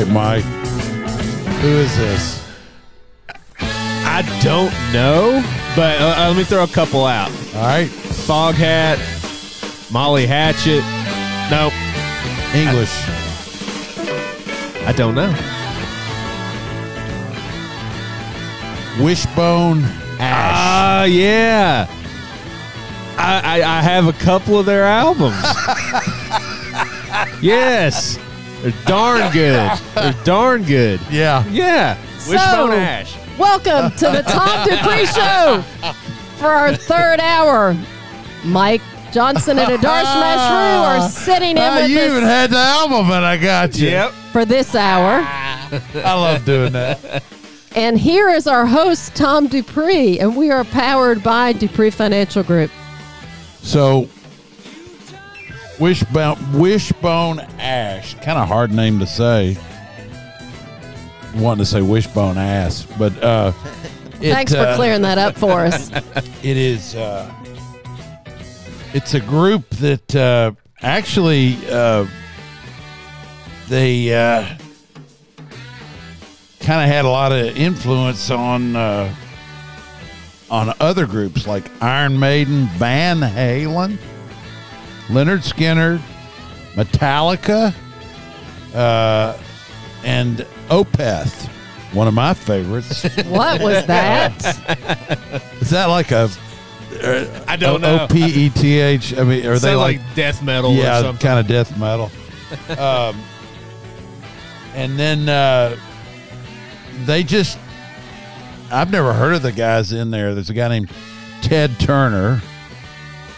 [0.00, 0.44] Right, Mike.
[1.60, 2.42] Who is this?
[3.58, 5.42] I don't know,
[5.76, 7.28] but uh, uh, let me throw a couple out.
[7.54, 8.98] All right, Foghat,
[9.92, 10.82] Molly Hatchet.
[11.50, 11.74] Nope,
[12.54, 12.90] English.
[14.86, 15.34] I don't know.
[19.04, 19.82] Wishbone
[20.18, 20.54] Ash.
[20.54, 21.86] Ah, yeah.
[23.18, 25.36] I, I I have a couple of their albums.
[27.42, 28.18] yes,
[28.62, 29.78] they're darn good.
[29.94, 31.00] They're darn good.
[31.10, 31.44] yeah.
[31.48, 33.16] Yeah, So- Wishbone Ash.
[33.38, 35.62] Welcome to the Tom Dupree Show
[36.38, 37.74] for our third hour.
[38.44, 42.58] Mike Johnson and Adarsh Mashru are sitting in Oh, with you even us had the
[42.58, 43.88] album, and I got you.
[43.88, 44.10] Yep.
[44.32, 45.22] for this hour.
[45.24, 47.22] I love doing that.
[47.74, 52.70] And here is our host, Tom Dupree, and we are powered by Dupree Financial Group.
[53.62, 54.08] So,
[55.80, 59.56] Wishbone Wishbone Ash, kind of hard name to say.
[61.36, 63.52] Wanting to say Wishbone Ass, but uh,
[64.20, 65.90] it, Thanks for uh, clearing that up for us.
[66.42, 66.94] It is.
[66.94, 67.30] Uh,
[68.94, 72.06] it's a group that uh, actually uh,
[73.68, 74.46] they uh,
[76.60, 79.14] kind of had a lot of influence on uh,
[80.50, 83.98] on other groups like Iron Maiden, Van Halen,
[85.10, 86.00] Lynyrd Skynyrd,
[86.74, 87.74] Metallica,
[88.74, 89.36] uh,
[90.04, 91.48] and Opeth.
[91.92, 93.02] One of my favorites.
[93.26, 94.44] What was that?
[95.60, 96.30] Is that like a
[96.92, 98.00] I don't know.
[98.02, 99.16] O P E T H.
[99.16, 101.26] I mean, are they like, like, death metal or yeah, something?
[101.26, 102.10] kind of death metal?
[102.78, 103.20] um,
[104.74, 105.76] and then uh,
[107.04, 107.58] they just,
[108.70, 110.34] I've never heard of the guys in there.
[110.34, 110.90] There's a guy named
[111.42, 112.42] Ted Turner,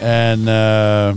[0.00, 1.14] and uh,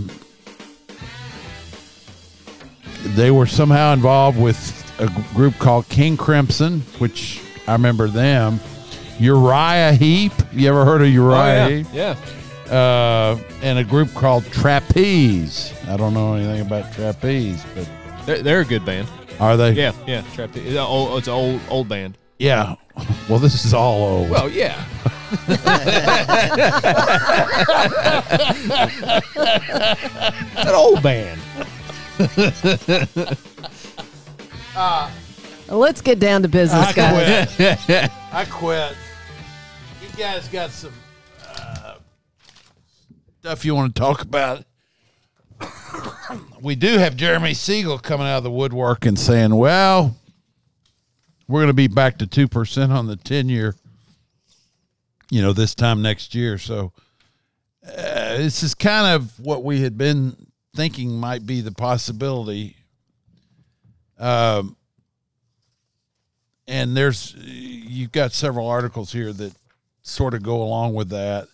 [3.16, 8.60] they were somehow involved with a group called King Crimson, which I remember them.
[9.20, 10.32] Uriah Heep.
[10.52, 11.70] You ever heard of Oh, Uriah yeah.
[11.70, 11.88] Heep?
[11.94, 12.16] yeah.
[12.76, 15.74] uh, and a group called Trapeze.
[15.88, 17.88] I don't know anything about Trapeze, but
[18.26, 19.08] They're, they're a good band.
[19.40, 19.72] are they?
[19.72, 20.24] Yeah, yeah.
[20.34, 20.56] Trap.
[20.56, 22.18] It's an old, it's old, old band.
[22.40, 22.76] Yeah.
[23.30, 24.30] Well, this is all old.
[24.30, 24.84] Well, yeah.
[30.58, 31.40] an old band.
[35.68, 37.56] Let's get down to business, I guys.
[37.56, 38.12] quit.
[38.32, 38.96] I quit.
[40.02, 40.94] You guys got some
[41.46, 41.96] uh,
[43.40, 44.64] stuff you want to talk about?
[46.62, 50.16] we do have Jeremy Siegel coming out of the woodwork and saying, "Well,
[51.48, 53.76] we're going to be back to two percent on the ten year."
[55.32, 56.58] You know, this time next year.
[56.58, 56.94] So
[57.86, 60.45] uh, this is kind of what we had been
[60.76, 62.76] thinking might be the possibility.
[64.20, 64.76] Um,
[66.68, 69.54] and there's you've got several articles here that
[70.02, 71.48] sort of go along with that.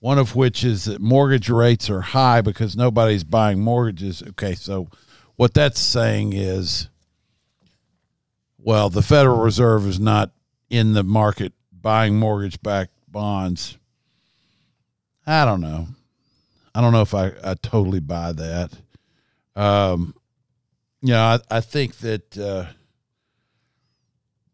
[0.00, 4.22] One of which is that mortgage rates are high because nobody's buying mortgages.
[4.30, 4.88] Okay, so
[5.36, 6.88] what that's saying is,
[8.58, 10.30] well, the Federal Reserve is not
[10.70, 13.78] in the market buying mortgage-backed bonds.
[15.26, 15.88] I don't know.
[16.76, 18.70] I don't know if I, I totally buy that.
[19.56, 20.14] Um,
[21.00, 22.66] you know, I, I think that uh,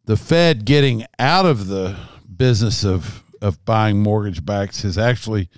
[0.04, 1.96] the Fed getting out of the
[2.36, 5.48] business of of buying mortgage backs is actually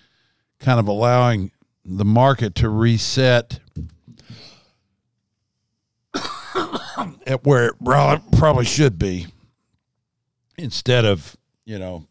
[0.59, 1.50] kind of allowing
[1.85, 3.61] the market to reset
[7.27, 7.75] at where it
[8.33, 9.27] probably should be
[10.56, 11.37] instead of
[11.67, 12.06] you know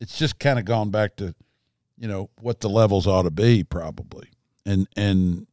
[0.00, 1.34] it's just kind of gone back to
[1.98, 4.28] you know what the levels ought to be probably
[4.64, 5.46] and and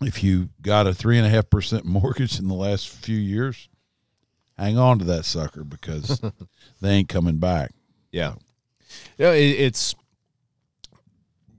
[0.00, 3.68] if you got a three and a half percent mortgage in the last few years,
[4.58, 6.20] hang on to that sucker because
[6.80, 7.72] they ain't coming back.
[8.10, 8.34] Yeah.
[9.16, 9.94] Yeah, it, it's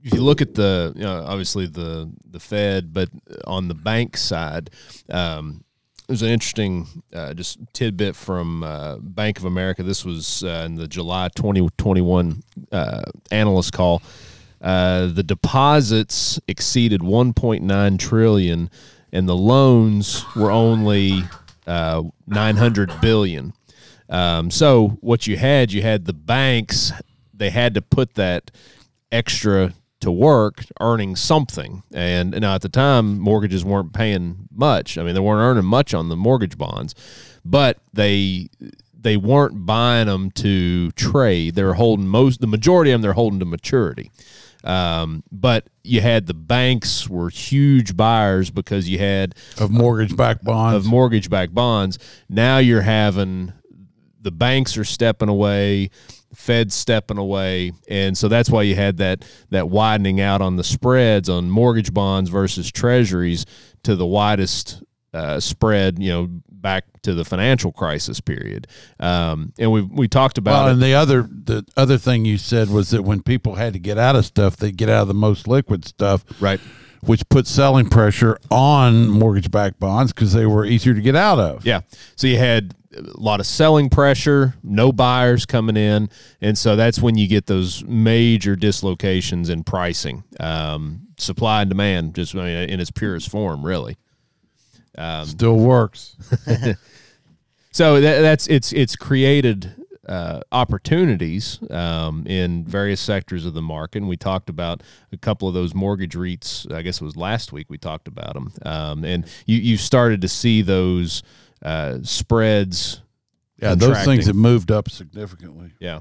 [0.04, 3.08] if you look at the you know obviously the the Fed, but
[3.46, 4.70] on the bank side,
[5.10, 5.64] um,
[6.06, 9.82] there's an interesting uh, just tidbit from uh, Bank of America.
[9.82, 12.42] This was uh, in the July 2021
[12.72, 14.02] uh, analyst call.
[14.60, 18.70] Uh, the deposits exceeded 1.9 trillion,
[19.12, 21.22] and the loans were only
[21.66, 23.52] uh, 900 billion.
[24.08, 26.92] Um, so what you had, you had the banks.
[27.32, 28.50] They had to put that
[29.10, 31.82] extra to work, earning something.
[31.92, 34.98] And now at the time, mortgages weren't paying much.
[34.98, 36.94] I mean, they weren't earning much on the mortgage bonds,
[37.44, 38.48] but they
[38.98, 41.54] they weren't buying them to trade.
[41.54, 43.02] They're holding most the majority of them.
[43.02, 44.10] They're holding to maturity.
[44.64, 50.42] Um, but you had the banks were huge buyers because you had of mortgage backed
[50.42, 50.74] bonds.
[50.74, 51.98] of mortgage backed bonds.
[52.30, 53.52] Now you're having
[54.22, 55.90] the banks are stepping away,
[56.34, 60.64] Fed stepping away, and so that's why you had that that widening out on the
[60.64, 63.46] spreads on mortgage bonds versus treasuries
[63.82, 64.82] to the widest
[65.14, 68.66] uh, spread, you know, back to the financial crisis period.
[68.98, 70.72] Um, and we we talked about well, it.
[70.72, 73.98] and the other the other thing you said was that when people had to get
[73.98, 76.58] out of stuff, they get out of the most liquid stuff, right.
[77.02, 81.38] which put selling pressure on mortgage backed bonds because they were easier to get out
[81.38, 81.64] of.
[81.64, 81.82] Yeah.
[82.16, 86.08] So you had a lot of selling pressure, no buyers coming in,
[86.40, 92.14] and so that's when you get those major dislocations in pricing, um, supply and demand,
[92.14, 93.96] just I mean, in its purest form, really.
[95.24, 96.16] Still works.
[97.74, 99.74] So that, that's it's it's created
[100.08, 103.98] uh, opportunities um, in various sectors of the market.
[103.98, 106.72] And we talked about a couple of those mortgage REITs.
[106.72, 110.20] I guess it was last week we talked about them, um, and you you started
[110.20, 111.24] to see those
[111.64, 113.00] uh, spreads.
[113.60, 115.72] Yeah, those things have moved up significantly.
[115.80, 116.00] Yeah.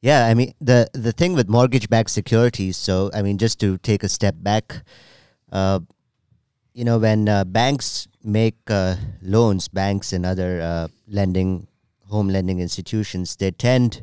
[0.00, 2.76] Yeah, I mean the the thing with mortgage-backed securities.
[2.76, 4.82] So I mean, just to take a step back,
[5.50, 5.80] uh,
[6.74, 11.66] you know, when uh, banks make uh, loans, banks and other uh, lending,
[12.08, 14.02] home lending institutions, they tend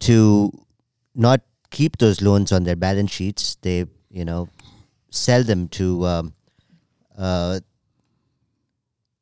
[0.00, 0.50] to
[1.14, 1.40] not
[1.70, 3.56] keep those loans on their balance sheets.
[3.62, 4.48] They, you know,
[5.10, 6.34] sell them to um,
[7.16, 7.60] uh,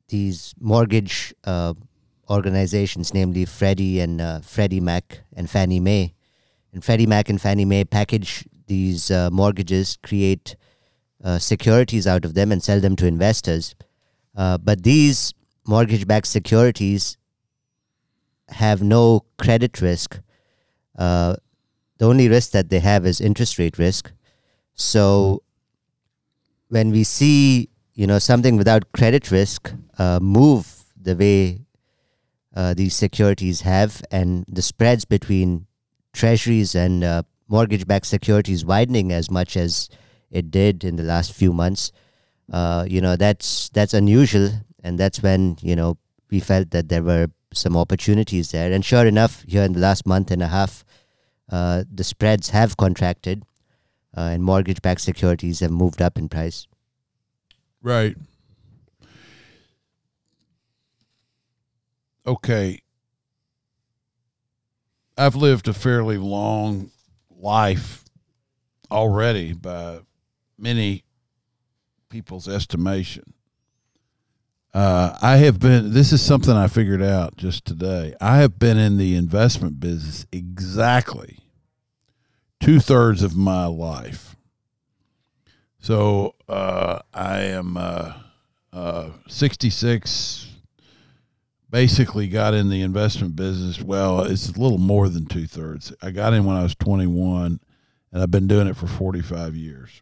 [0.09, 1.73] these mortgage uh,
[2.29, 6.13] organizations, namely Freddie and uh, Freddie Mac and Fannie Mae.
[6.73, 10.55] And Freddie Mac and Fannie Mae package these uh, mortgages, create
[11.23, 13.75] uh, securities out of them, and sell them to investors.
[14.35, 15.33] Uh, but these
[15.65, 17.17] mortgage-backed securities
[18.49, 20.19] have no credit risk.
[20.97, 21.35] Uh,
[21.97, 24.11] the only risk that they have is interest rate risk.
[24.75, 25.43] So
[26.69, 31.65] when we see you know something without credit risk uh, move the way
[32.55, 35.67] uh, these securities have, and the spreads between
[36.13, 39.89] treasuries and uh, mortgage-backed securities widening as much as
[40.31, 41.91] it did in the last few months,
[42.51, 44.49] uh, you know that's that's unusual,
[44.83, 45.97] and that's when you know
[46.29, 48.71] we felt that there were some opportunities there.
[48.71, 50.83] And sure enough, here in the last month and a half,
[51.49, 53.43] uh, the spreads have contracted,
[54.15, 56.67] uh, and mortgage-backed securities have moved up in price.
[57.81, 58.17] Right.
[62.27, 62.81] Okay.
[65.17, 66.91] I've lived a fairly long
[67.39, 68.03] life
[68.91, 69.99] already by
[70.57, 71.03] many
[72.09, 73.33] people's estimation.
[74.73, 78.13] Uh, I have been, this is something I figured out just today.
[78.21, 81.39] I have been in the investment business exactly
[82.59, 84.35] two thirds of my life.
[85.79, 88.13] So uh, I am uh,
[88.73, 90.56] uh, 66.
[91.69, 93.81] Basically, got in the investment business.
[93.81, 95.93] Well, it's a little more than two thirds.
[96.01, 97.59] I got in when I was 21,
[98.11, 100.01] and I've been doing it for 45 years.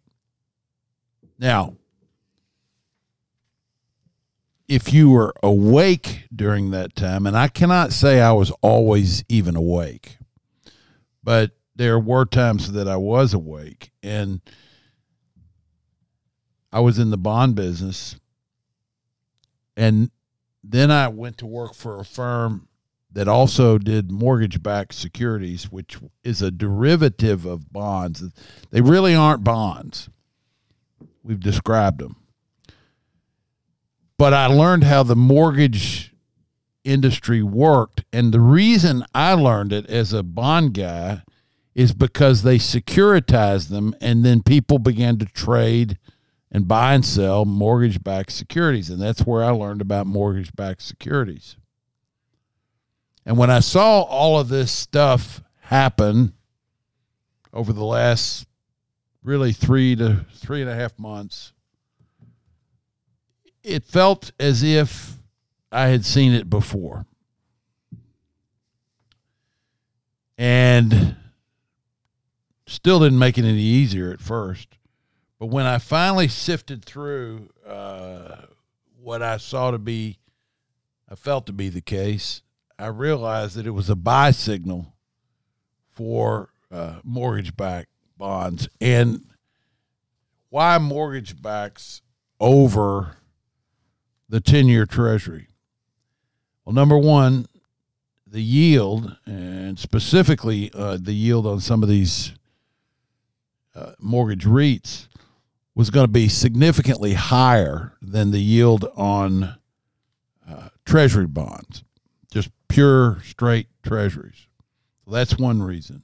[1.39, 1.75] Now,
[4.67, 9.55] if you were awake during that time, and I cannot say I was always even
[9.55, 10.17] awake,
[11.23, 14.41] but there were times that I was awake, and
[16.71, 18.17] I was in the bond business,
[19.75, 20.09] and
[20.71, 22.67] then I went to work for a firm
[23.11, 28.23] that also did mortgage backed securities, which is a derivative of bonds.
[28.71, 30.09] They really aren't bonds.
[31.23, 32.17] We've described them.
[34.17, 36.13] But I learned how the mortgage
[36.83, 38.03] industry worked.
[38.13, 41.23] And the reason I learned it as a bond guy
[41.73, 45.97] is because they securitized them and then people began to trade
[46.51, 48.89] and buy and sell mortgage backed securities.
[48.89, 51.57] And that's where I learned about mortgage backed securities.
[53.25, 56.33] And when I saw all of this stuff happen
[57.51, 58.47] over the last
[59.23, 61.51] really three to three and a half months,
[63.63, 65.13] it felt as if
[65.71, 67.05] I had seen it before.
[70.37, 71.15] And
[72.67, 74.77] still didn't make it any easier at first.
[75.39, 78.37] But when I finally sifted through uh,
[79.01, 80.17] what I saw to be,
[81.09, 82.41] I felt to be the case,
[82.79, 84.93] I realized that it was a buy signal
[85.91, 88.67] for uh, mortgage backed bonds.
[88.79, 89.25] And
[90.49, 92.01] why mortgage backs
[92.39, 93.17] over
[94.29, 95.47] the 10 year treasury?
[96.63, 97.45] Well, number one,
[98.25, 102.33] the yield and specifically uh, the yield on some of these
[103.75, 105.07] uh, mortgage REITs
[105.75, 109.57] was going to be significantly higher than the yield on
[110.49, 111.83] uh, treasury bonds,
[112.31, 114.47] just pure straight treasuries.
[115.03, 116.03] So that's one reason.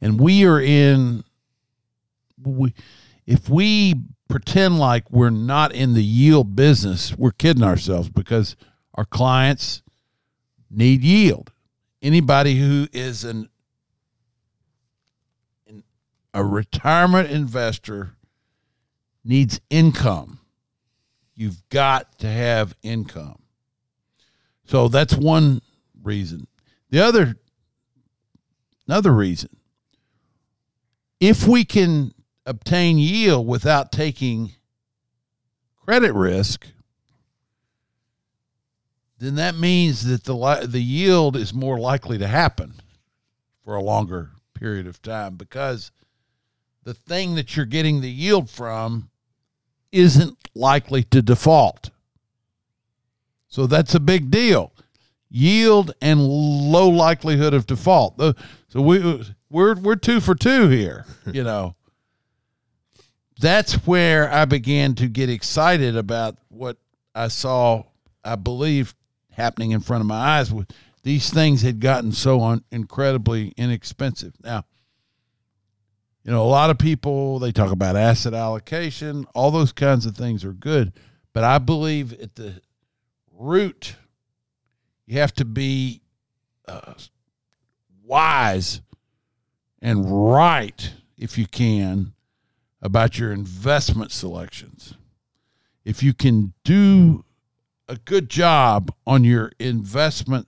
[0.00, 1.22] And we are in
[2.42, 2.72] we
[3.26, 3.94] if we
[4.28, 8.56] pretend like we're not in the yield business, we're kidding ourselves because
[8.94, 9.82] our clients
[10.70, 11.52] need yield.
[12.00, 13.50] Anybody who is an,
[15.66, 15.82] an
[16.32, 18.16] a retirement investor
[19.24, 20.40] needs income.
[21.34, 23.42] You've got to have income.
[24.64, 25.62] So that's one
[26.02, 26.46] reason.
[26.90, 27.36] The other
[28.86, 29.50] another reason
[31.20, 32.12] if we can
[32.46, 34.52] obtain yield without taking
[35.76, 36.66] credit risk,
[39.18, 42.74] then that means that the the yield is more likely to happen
[43.62, 45.92] for a longer period of time because
[46.84, 49.09] the thing that you're getting the yield from
[49.92, 51.90] isn't likely to default.
[53.48, 54.72] So that's a big deal.
[55.28, 58.18] Yield and low likelihood of default.
[58.68, 61.74] So we we're we're two for two here, you know.
[63.40, 66.76] That's where I began to get excited about what
[67.14, 67.84] I saw,
[68.22, 68.94] I believe,
[69.30, 70.52] happening in front of my eyes.
[70.52, 70.70] With
[71.02, 74.34] these things had gotten so un- incredibly inexpensive.
[74.44, 74.64] Now,
[76.24, 80.16] you know, a lot of people they talk about asset allocation, all those kinds of
[80.16, 80.92] things are good,
[81.32, 82.60] but I believe at the
[83.32, 83.96] root,
[85.06, 86.02] you have to be
[86.68, 86.94] uh,
[88.04, 88.80] wise
[89.80, 92.12] and right if you can
[92.82, 94.94] about your investment selections.
[95.84, 97.24] If you can do
[97.88, 100.46] a good job on your investment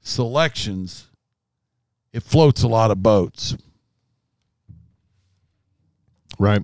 [0.00, 1.08] selections,
[2.12, 3.56] it floats a lot of boats.
[6.40, 6.62] Right.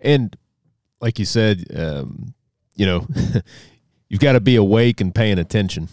[0.00, 0.36] And
[1.00, 2.34] like you said, um,
[2.74, 3.06] you know,
[4.08, 5.88] you've got to be awake and paying attention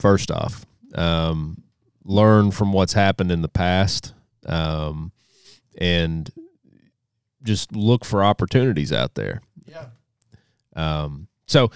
[0.00, 0.66] first off.
[0.96, 1.62] Um,
[2.04, 4.14] learn from what's happened in the past
[4.46, 5.12] um,
[5.78, 6.28] and
[7.44, 9.40] just look for opportunities out there.
[9.64, 9.86] Yeah.
[10.74, 11.70] Um, so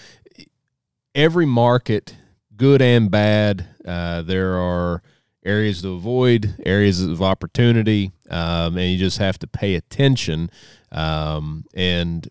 [1.14, 2.16] every market,
[2.56, 5.02] good and bad, uh, there are
[5.46, 10.50] areas to avoid, areas of opportunity, um, and you just have to pay attention
[10.92, 12.28] um, and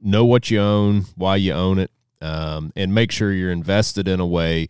[0.00, 4.20] know what you own, why you own it, um, and make sure you're invested in
[4.20, 4.68] a way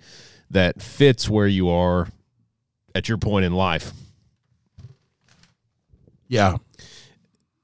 [0.50, 2.08] that fits where you are
[2.94, 3.92] at your point in life.
[6.28, 6.56] Yeah.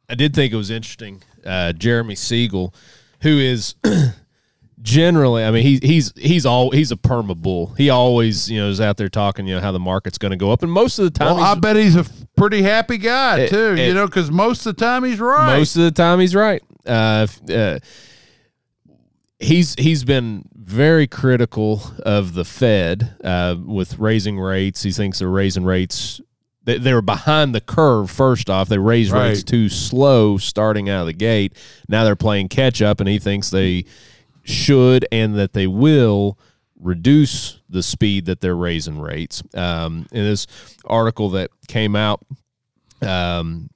[0.08, 1.22] I did think it was interesting.
[1.44, 2.74] Uh, Jeremy Siegel,
[3.22, 3.74] who is
[4.82, 7.68] generally, I mean, he, he's he's all he's a perma bull.
[7.78, 10.36] He always you know is out there talking you know how the market's going to
[10.36, 12.04] go up, and most of the time, Well, I bet he's a
[12.36, 13.74] pretty happy guy It- too.
[13.78, 15.56] it- you know, because most of the time he's right.
[15.58, 16.62] most of the time he's right.
[16.86, 17.78] Uh, uh,
[19.38, 24.82] he's he's been very critical of the Fed uh, with raising rates.
[24.82, 26.20] He thinks they're raising rates.
[26.64, 28.10] They, they were behind the curve.
[28.10, 31.56] First off, they raised rates too slow starting out of the gate.
[31.88, 33.84] Now they're playing catch up, and he thinks they
[34.44, 36.38] should and that they will
[36.78, 39.42] reduce the speed that they're raising rates.
[39.54, 40.46] Um, in this
[40.84, 42.24] article that came out,
[43.00, 43.70] um,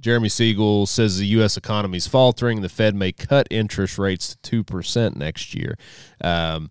[0.00, 1.56] Jeremy Siegel says the U.S.
[1.56, 2.62] economy is faltering.
[2.62, 5.76] The Fed may cut interest rates to 2% next year.
[6.22, 6.70] Um,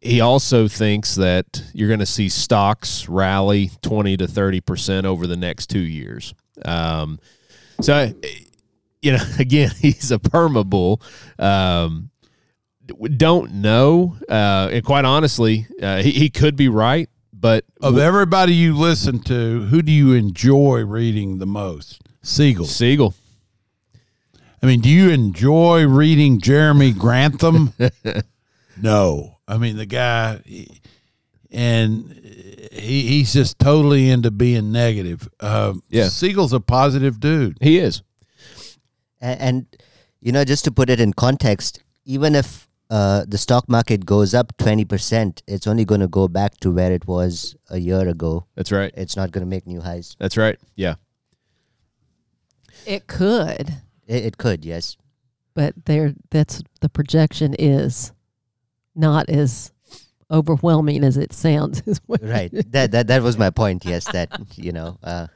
[0.00, 5.36] he also thinks that you're going to see stocks rally 20 to 30% over the
[5.36, 6.34] next two years.
[6.64, 7.18] Um,
[7.80, 8.12] so,
[9.02, 11.00] you know, again, he's a perma bull.
[11.38, 12.10] Um,
[13.16, 14.16] don't know.
[14.28, 19.20] Uh, and quite honestly, uh, he, he could be right, but of everybody you listen
[19.24, 22.00] to, who do you enjoy reading the most?
[22.22, 22.64] Siegel.
[22.66, 23.14] Siegel.
[24.62, 27.72] I mean, do you enjoy reading Jeremy Grantham?
[28.80, 29.38] no.
[29.46, 30.80] I mean, the guy, he-
[31.50, 32.12] and
[32.72, 35.26] he, he's just totally into being negative.
[35.40, 36.08] Um, Yeah.
[36.08, 37.56] Siegel's a positive dude.
[37.62, 38.02] He is.
[39.20, 39.66] And, and
[40.20, 44.34] you know, just to put it in context, even if uh, the stock market goes
[44.34, 48.46] up 20%, it's only going to go back to where it was a year ago.
[48.54, 48.92] That's right.
[48.96, 50.16] It's not going to make new highs.
[50.18, 50.58] That's right.
[50.74, 50.94] Yeah.
[52.86, 53.70] It could,
[54.06, 54.96] It, it could, yes.
[55.54, 58.12] but there that's the projection is
[58.94, 59.72] not as
[60.30, 61.82] overwhelming as it sounds.
[61.86, 65.26] is right that, that that was my point yes that you know uh,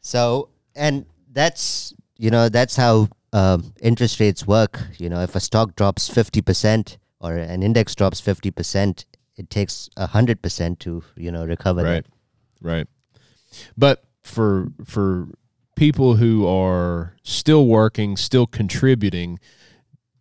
[0.00, 5.40] so and that's you know that's how um, interest rates work you know if a
[5.40, 9.04] stock drops 50% or an index drops 50%
[9.36, 11.82] it takes hundred percent to you know recover.
[11.82, 12.06] right
[12.60, 12.86] right
[13.76, 15.28] but for for
[15.76, 19.38] people who are still working still contributing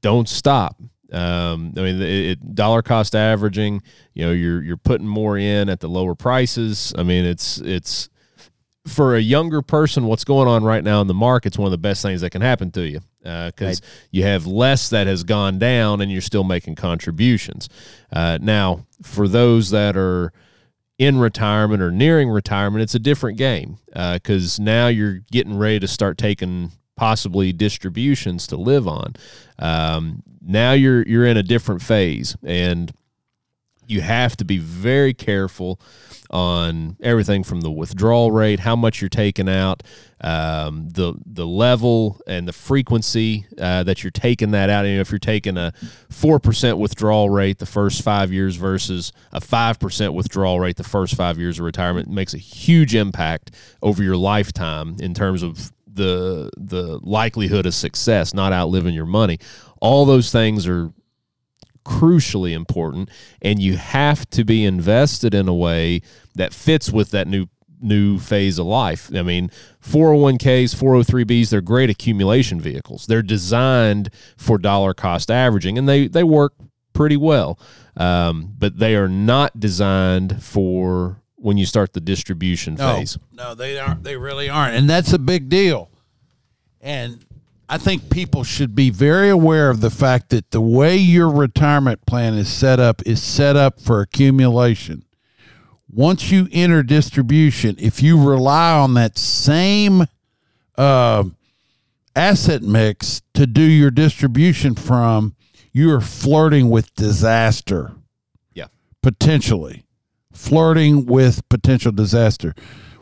[0.02, 0.80] don't stop
[1.12, 3.82] um, I mean, it, it, dollar cost averaging.
[4.14, 6.94] You know, you're you're putting more in at the lower prices.
[6.98, 8.10] I mean, it's it's
[8.88, 10.06] for a younger person.
[10.06, 12.42] What's going on right now in the market's one of the best things that can
[12.42, 14.08] happen to you because Right.
[14.12, 17.68] you have less that has gone down, and you're still making contributions.
[18.12, 20.32] Uh, now, for those that are
[20.98, 23.78] in retirement or nearing retirement, it's a different game
[24.14, 29.14] because now you're getting ready to start taking possibly distributions to live on.
[29.60, 32.92] Um, now you're you're in a different phase, and
[33.88, 35.80] you have to be very careful
[36.30, 39.82] on everything from the withdrawal rate, how much you're taking out,
[40.22, 44.86] um, the the level and the frequency uh, that you're taking that out.
[44.86, 45.72] You know, if you're taking a
[46.10, 50.84] four percent withdrawal rate the first five years versus a five percent withdrawal rate the
[50.84, 53.52] first five years of retirement, makes a huge impact
[53.82, 59.40] over your lifetime in terms of the the likelihood of success, not outliving your money.
[59.80, 60.92] All those things are
[61.88, 63.10] crucially important
[63.42, 66.02] and you have to be invested in a way
[66.36, 67.48] that fits with that new
[67.80, 69.10] new phase of life.
[69.16, 69.52] I mean,
[69.84, 73.06] 401ks, 403bs, they're great accumulation vehicles.
[73.06, 76.54] They're designed for dollar cost averaging and they they work
[76.94, 77.60] pretty well.
[77.96, 83.18] Um, but they are not designed for when you start the distribution No, phase.
[83.32, 84.04] no, they aren't.
[84.04, 85.90] They really aren't, and that's a big deal.
[86.82, 87.24] And
[87.70, 92.06] I think people should be very aware of the fact that the way your retirement
[92.06, 95.04] plan is set up is set up for accumulation.
[95.90, 100.06] Once you enter distribution, if you rely on that same
[100.78, 101.24] uh,
[102.16, 105.36] asset mix to do your distribution from,
[105.74, 107.94] you are flirting with disaster
[108.54, 108.68] Yeah.
[109.04, 109.84] potentially
[110.34, 112.54] flirting with potential disaster.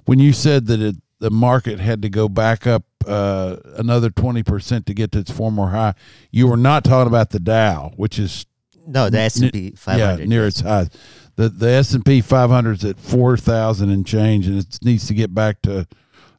[0.05, 4.85] When you said that it, the market had to go back up uh, another 20%
[4.85, 5.93] to get to its former high,
[6.31, 8.45] you were not talking about the Dow, which is
[8.87, 10.89] No, the S and P five yeah, near its highs.
[11.37, 15.61] The the S&P 500 is at 4,000 and change and it needs to get back
[15.63, 15.85] to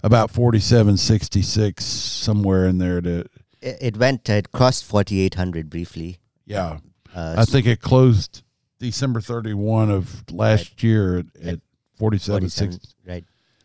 [0.03, 3.27] about 4766 somewhere in there to
[3.61, 4.29] It, it went.
[4.29, 6.19] It crossed forty eight hundred briefly.
[6.47, 6.79] yeah.
[7.15, 8.43] Uh, I think it closed
[8.79, 11.61] December 31 of last year at, at
[11.99, 12.95] 4760.
[13.07, 13.25] right.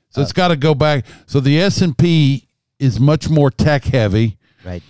[0.09, 1.05] So it's got to go back.
[1.25, 2.47] So the S and P
[2.81, 4.83] is much more tech heavy, Right.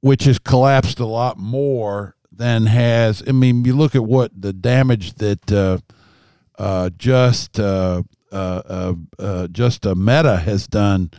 [0.00, 3.22] which has collapsed a lot more than has.
[3.26, 5.78] I mean, you look at what the damage that uh,
[6.58, 11.10] uh, just uh, uh, uh, uh, just a Meta has done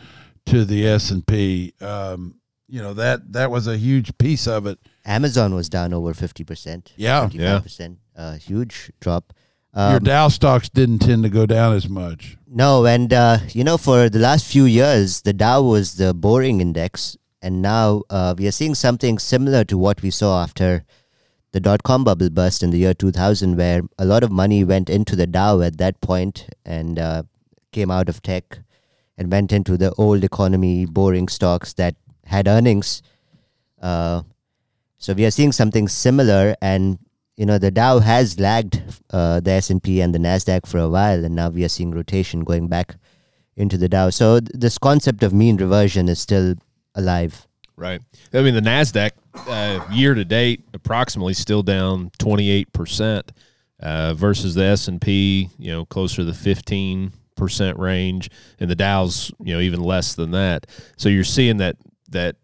[0.46, 1.74] to the S and P.
[1.82, 2.36] Um,
[2.68, 4.78] you know that that was a huge piece of it.
[5.06, 6.94] Amazon was down over fifty percent.
[6.98, 7.22] Yeah.
[7.22, 7.98] twenty five percent.
[8.16, 9.34] A huge drop.
[9.76, 12.38] Your Um, Dow stocks didn't tend to go down as much.
[12.48, 16.60] No, and uh, you know, for the last few years, the Dow was the boring
[16.60, 20.84] index, and now uh, we are seeing something similar to what we saw after
[21.52, 24.90] the dot com bubble burst in the year 2000, where a lot of money went
[24.90, 27.24] into the Dow at that point and uh,
[27.72, 28.60] came out of tech
[29.18, 33.04] and went into the old economy, boring stocks that had earnings.
[33.82, 34.24] Uh,
[34.98, 36.98] so we are seeing something similar, and
[37.40, 40.78] you know the Dow has lagged uh, the S and P and the Nasdaq for
[40.78, 42.98] a while, and now we are seeing rotation going back
[43.56, 44.10] into the Dow.
[44.10, 46.56] So th- this concept of mean reversion is still
[46.96, 47.48] alive.
[47.78, 48.02] Right.
[48.34, 49.12] I mean, the Nasdaq
[49.48, 53.32] uh, year to date approximately still down twenty eight percent
[53.80, 58.70] uh, versus the S and P, you know, closer to the fifteen percent range, and
[58.70, 60.68] the Dow's, you know, even less than that.
[60.98, 61.78] So you're seeing that
[62.10, 62.36] that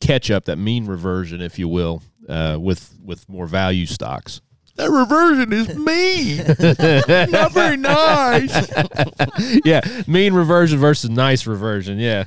[0.00, 4.40] catch up, that mean reversion, if you will, uh, with with more value stocks.
[4.76, 6.38] That reversion is mean.
[7.32, 9.60] Not very nice.
[9.64, 11.98] yeah, mean reversion versus nice reversion.
[11.98, 12.24] Yeah.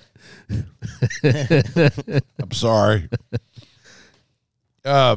[1.24, 3.10] I'm sorry.
[4.86, 5.16] Uh,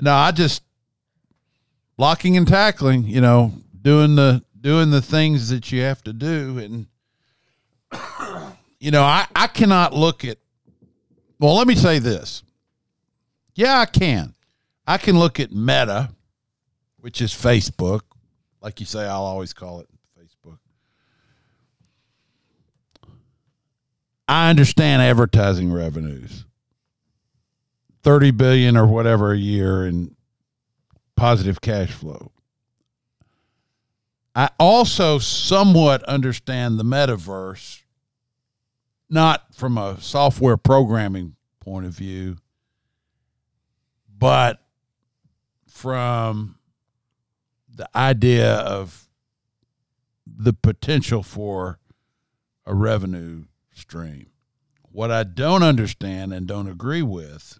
[0.00, 0.62] no, I just
[1.96, 3.04] blocking and tackling.
[3.04, 6.86] You know, doing the doing the things that you have to do, and
[8.78, 10.38] you know, I I cannot look at.
[11.38, 12.42] Well, let me say this.
[13.60, 14.32] Yeah, I can.
[14.86, 16.14] I can look at Meta,
[16.96, 18.00] which is Facebook,
[18.62, 19.00] like you say.
[19.00, 20.56] I'll always call it Facebook.
[24.26, 26.46] I understand advertising revenues.
[28.02, 30.16] 30 billion or whatever a year in
[31.14, 32.32] positive cash flow.
[34.34, 37.82] I also somewhat understand the metaverse
[39.10, 42.38] not from a software programming point of view
[44.20, 44.60] but
[45.66, 46.56] from
[47.74, 49.08] the idea of
[50.26, 51.78] the potential for
[52.66, 54.26] a revenue stream.
[54.92, 57.58] What I don't understand and don't agree with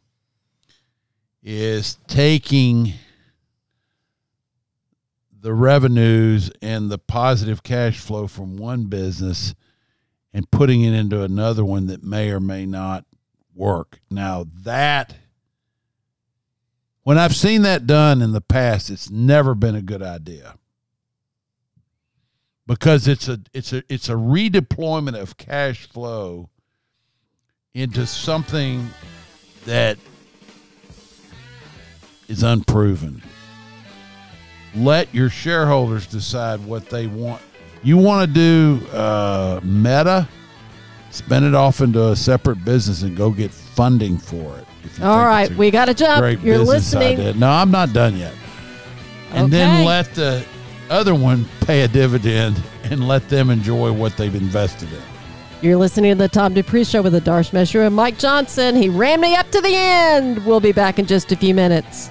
[1.43, 2.93] is taking
[5.41, 9.55] the revenues and the positive cash flow from one business
[10.35, 13.07] and putting it into another one that may or may not
[13.55, 14.01] work.
[14.11, 15.15] Now, that
[17.03, 20.55] when I've seen that done in the past, it's never been a good idea.
[22.67, 26.51] Because it's a it's a it's a redeployment of cash flow
[27.75, 28.89] into something
[29.65, 29.99] that
[32.29, 33.23] is unproven.
[34.77, 37.43] Let your shareholders decide what they want.
[37.83, 40.29] You want to do uh, meta,
[41.11, 44.67] spin it off into a separate business and go get funding for it.
[45.03, 46.43] All right, we got to jump.
[46.43, 47.19] You're listening.
[47.21, 47.33] idea.
[47.35, 48.35] No, I'm not done yet.
[49.33, 49.51] And Okay.
[49.51, 50.45] then let the
[50.91, 54.99] other one pay a dividend and let them enjoy what they've invested in.
[55.63, 58.75] You're listening to the Tom Dupree Show with Adarsh Mashru and Mike Johnson.
[58.75, 60.45] He ran me up to the end.
[60.47, 62.11] We'll be back in just a few minutes.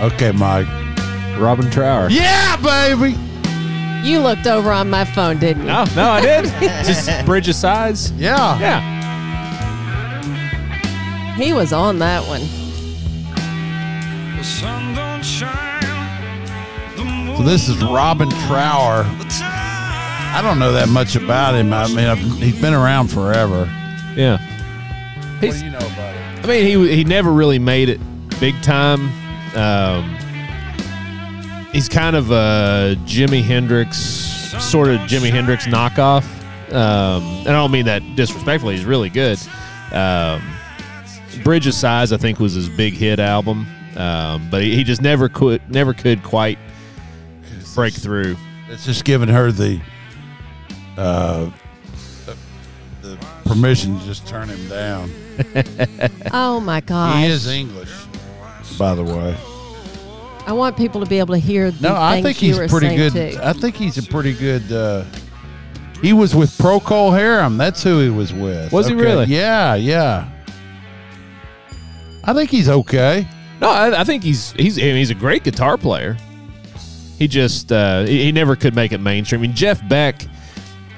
[0.00, 0.66] Okay, Mike.
[1.38, 2.08] Robin Trower.
[2.10, 3.16] Yeah, baby.
[4.06, 5.68] You looked over on my phone, didn't you?
[5.68, 6.44] No, no, I did.
[6.86, 8.12] Just Bridge of Sighs.
[8.12, 8.58] Yeah.
[8.58, 8.80] Yeah.
[11.36, 12.40] He was on that one.
[14.36, 16.46] The sun don't shine.
[16.96, 19.04] The moon So this is Robin Trower.
[20.32, 21.72] I don't know that much about him.
[21.72, 23.64] I mean, I've, he's been around forever.
[24.16, 24.38] Yeah.
[24.38, 26.44] What He's- do you know about him?
[26.44, 28.00] I mean, he he never really made it
[28.40, 29.10] big time.
[29.56, 30.16] Um,
[31.72, 36.24] he's kind of a Jimi Hendrix, sort of Jimi Hendrix knockoff.
[36.72, 38.76] Um, and I don't mean that disrespectfully.
[38.76, 39.38] He's really good.
[39.92, 40.40] Um,
[41.42, 45.02] Bridge of Sighs, I think, was his big hit album, um, but he, he just
[45.02, 46.58] never could never could quite
[47.74, 48.36] break through.
[48.68, 49.80] It's just giving her the
[50.96, 51.50] uh,
[53.02, 55.10] the permission to just turn him down.
[56.32, 57.18] Oh my God!
[57.24, 57.90] He is English,
[58.80, 59.36] by the way.
[60.46, 63.12] I want people to be able to hear the No, I think he's pretty good.
[63.12, 63.38] Too.
[63.40, 64.72] I think he's a pretty good.
[64.72, 65.04] Uh,
[66.00, 67.58] he was with Procol Harum.
[67.58, 68.72] That's who he was with.
[68.72, 69.26] Was he really?
[69.26, 70.28] Yeah, yeah.
[72.24, 73.28] I think he's okay.
[73.60, 76.16] No, I, I think he's he's I mean, he's a great guitar player.
[77.18, 79.42] He just uh, he, he never could make it mainstream.
[79.42, 80.24] I mean, Jeff Beck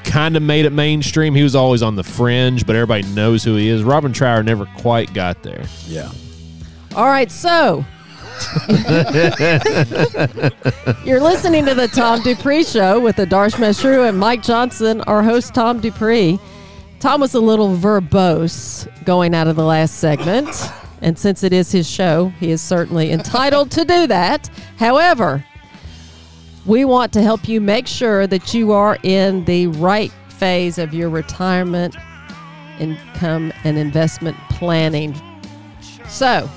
[0.05, 1.35] kind of made it mainstream.
[1.35, 3.83] He was always on the fringe, but everybody knows who he is.
[3.83, 5.65] Robin Trower never quite got there.
[5.89, 6.13] Yeah.
[6.95, 7.87] All right, so
[11.05, 15.55] you're listening to the Tom Dupree Show with Adarsh Mashru and Mike Johnson, our host
[15.55, 16.39] Tom Dupree.
[17.01, 21.73] Tom was a little verbose going out of the last segment, and since it is
[21.73, 24.51] his show, he is certainly entitled to do that.
[24.77, 25.43] However,
[26.67, 30.93] we want to help you make sure that you are in the right phase of
[30.93, 31.97] your retirement
[32.79, 35.15] income and investment planning.
[36.07, 36.51] So,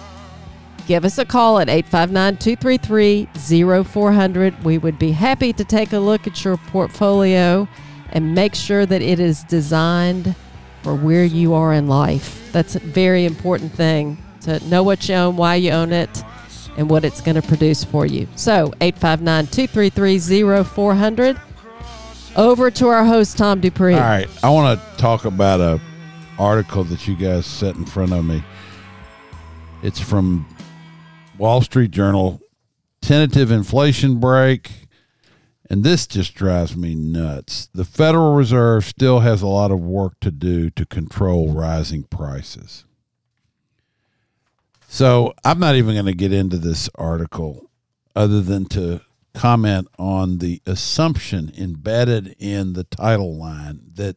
[0.87, 4.63] give us a call at 859 233 0400.
[4.63, 7.67] We would be happy to take a look at your portfolio
[8.11, 10.35] and make sure that it is designed
[10.83, 12.49] for where you are in life.
[12.51, 16.23] That's a very important thing to know what you own, why you own it,
[16.77, 18.27] and what it's going to produce for you.
[18.35, 21.41] So, 859 233 0400.
[22.35, 23.93] Over to our host, Tom Dupree.
[23.93, 24.29] All right.
[24.43, 25.79] I want to talk about a
[26.37, 28.43] article that you guys set in front of me.
[29.83, 30.45] It's from
[31.37, 32.41] Wall Street Journal.
[33.01, 34.87] Tentative inflation break.
[35.69, 37.69] And this just drives me nuts.
[37.73, 42.85] The Federal Reserve still has a lot of work to do to control rising prices.
[44.87, 47.69] So I'm not even going to get into this article
[48.15, 49.01] other than to
[49.33, 54.15] comment on the assumption embedded in the title line that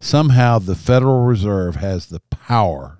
[0.00, 2.98] somehow the Federal Reserve has the power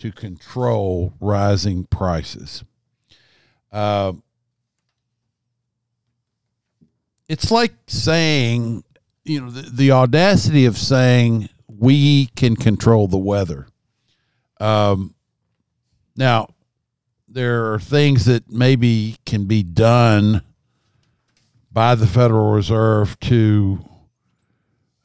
[0.00, 2.64] to control rising prices.
[3.70, 4.12] Uh,
[7.28, 8.82] it's like saying,
[9.24, 13.68] you know, the, the audacity of saying we can control the weather.
[14.58, 15.14] Um,
[16.16, 16.48] now,
[17.28, 20.42] there are things that maybe can be done
[21.70, 23.84] by the Federal Reserve to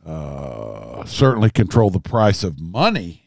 [0.05, 3.24] uh, certainly control the price of money.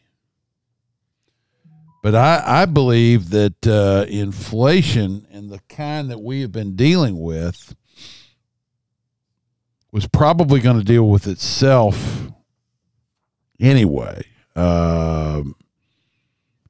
[2.01, 7.19] But I, I believe that uh, inflation and the kind that we have been dealing
[7.19, 7.75] with
[9.91, 12.31] was probably going to deal with itself
[13.59, 14.23] anyway.
[14.55, 15.55] Um,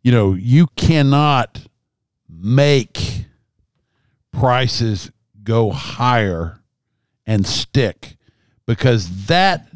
[0.02, 1.68] you know, you cannot
[2.28, 3.26] make
[4.32, 5.12] prices
[5.44, 6.62] go higher
[7.28, 8.18] and stick
[8.66, 9.68] because that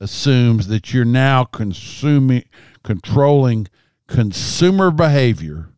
[0.00, 2.44] assumes that you're now consuming
[2.82, 3.66] controlling
[4.08, 5.68] consumer behavior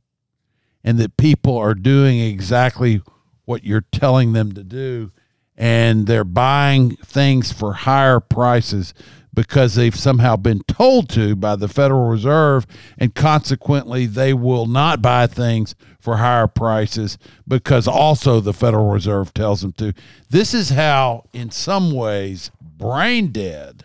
[0.83, 3.03] and that people are doing exactly
[3.45, 5.11] what you're telling them to do
[5.57, 8.95] and they're buying things for higher prices
[9.35, 12.67] because they've somehow been told to by the Federal Reserve,
[12.99, 19.33] and consequently, they will not buy things for higher prices because also the Federal Reserve
[19.35, 19.93] tells them to.
[20.31, 23.85] This is how, in some ways, brain dead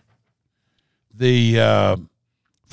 [1.14, 1.98] the uh,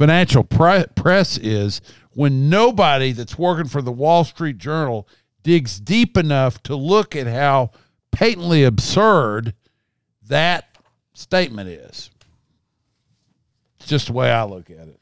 [0.03, 5.07] financial pre- press is when nobody that's working for the Wall Street Journal
[5.45, 7.71] digs deep enough to look at how
[8.11, 9.55] patently absurd
[10.27, 10.77] that
[11.15, 12.11] statement is.
[13.79, 14.99] It's just the way I look at it.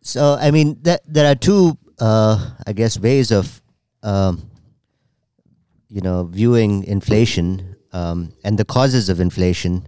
[0.00, 3.60] So I mean, th- there are two, uh, I guess, ways of,
[4.02, 4.50] um,
[5.90, 9.86] you know, viewing inflation um, and the causes of inflation.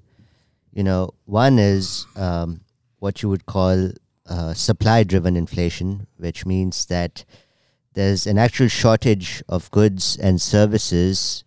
[0.75, 2.61] You know, one is um,
[2.99, 3.91] what you would call
[4.27, 7.25] uh, supply-driven inflation, which means that
[7.95, 11.45] there's an actual shortage of goods and services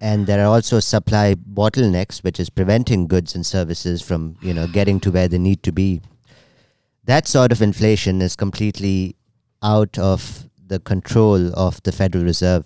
[0.00, 4.66] and there are also supply bottlenecks which is preventing goods and services from you know
[4.66, 6.00] getting to where they need to be.
[7.04, 9.16] That sort of inflation is completely
[9.62, 12.64] out of the control of the federal reserve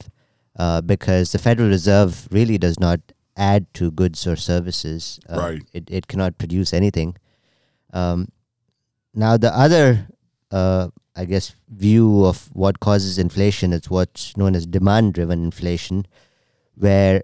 [0.58, 3.00] uh, because the federal reserve really does not
[3.36, 5.20] add to goods or services.
[5.28, 5.62] Uh, Right.
[5.72, 7.16] it, it cannot produce anything
[7.92, 8.28] um,
[9.14, 10.06] now the other
[10.50, 16.06] uh, i guess view of what causes inflation is what's known as demand driven inflation
[16.74, 17.22] where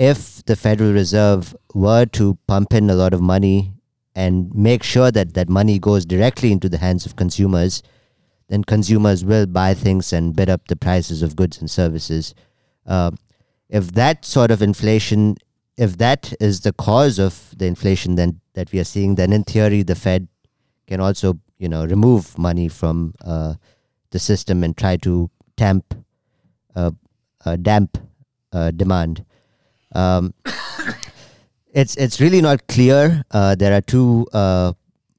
[0.00, 3.74] if the Federal Reserve were to pump in a lot of money
[4.14, 7.82] and make sure that that money goes directly into the hands of consumers,
[8.48, 12.34] then consumers will buy things and bid up the prices of goods and services.
[12.86, 13.10] Uh,
[13.68, 15.36] if that sort of inflation,
[15.76, 19.44] if that is the cause of the inflation then that we are seeing, then in
[19.44, 20.28] theory the Fed
[20.86, 23.54] can also, you know, remove money from uh,
[24.10, 25.94] the system and try to tamp,
[26.74, 26.90] uh,
[27.44, 27.98] uh, damp
[28.52, 29.24] uh, demand.
[29.94, 30.34] Um,
[31.72, 33.24] it's it's really not clear.
[33.30, 34.72] Uh, there are two uh,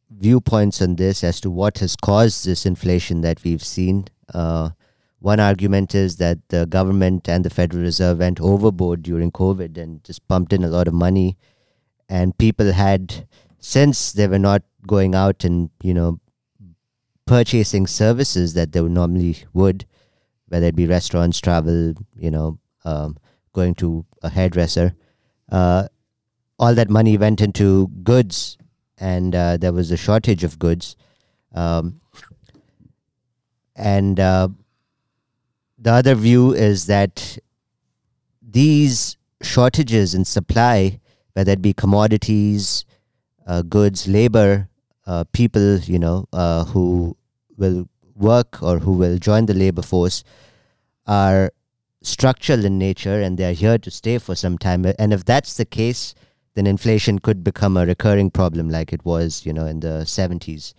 [0.09, 4.05] viewpoints on this as to what has caused this inflation that we've seen.
[5.21, 10.03] One argument is that the government and the Federal Reserve went overboard during COVID and
[10.03, 11.37] just pumped in a lot of money,
[12.09, 13.27] and people had
[13.59, 16.19] since they were not going out and you know
[17.27, 19.85] purchasing services that they normally would,
[20.47, 23.15] whether it be restaurants, travel, you know, um,
[23.53, 24.95] going to a hairdresser.
[25.51, 25.87] Uh,
[26.57, 28.57] all that money went into goods,
[28.97, 30.95] and uh, there was a shortage of goods.
[31.53, 32.01] Um,
[33.75, 34.47] and uh,
[35.81, 37.39] the other view is that
[38.41, 40.99] these shortages in supply,
[41.33, 42.85] whether it be commodities,
[43.47, 44.69] uh, goods, labor,
[45.07, 47.17] uh, people, you know, uh, who
[47.57, 50.23] will work or who will join the labor force,
[51.07, 51.51] are
[52.03, 54.85] structural in nature and they are here to stay for some time.
[54.99, 56.13] And if that's the case,
[56.53, 60.73] then inflation could become a recurring problem like it was, you know, in the 70s.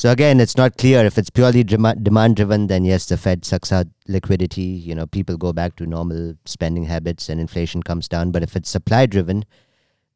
[0.00, 2.68] So again, it's not clear if it's purely demand driven.
[2.68, 4.62] Then yes, the Fed sucks out liquidity.
[4.62, 8.30] You know, people go back to normal spending habits, and inflation comes down.
[8.30, 9.44] But if it's supply driven,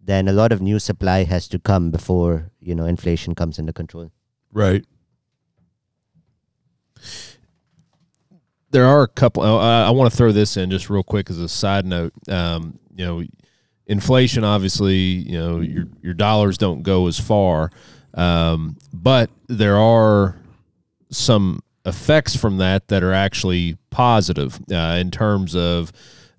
[0.00, 3.74] then a lot of new supply has to come before you know inflation comes under
[3.74, 4.10] control.
[4.54, 4.86] Right.
[8.70, 9.42] there are a couple.
[9.42, 12.14] I, I want to throw this in just real quick as a side note.
[12.26, 13.22] Um, you know,
[13.86, 17.70] inflation obviously, you know, your your dollars don't go as far,
[18.14, 20.36] um, but there are
[21.10, 25.92] some effects from that that are actually positive uh, in terms of